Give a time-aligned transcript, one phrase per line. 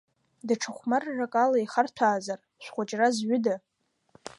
[0.47, 3.55] Даҽа хәмаррак ала ихарҭәаазар шәхәыҷра зҩыда.